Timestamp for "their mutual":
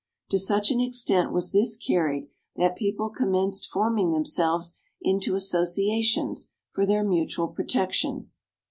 6.87-7.49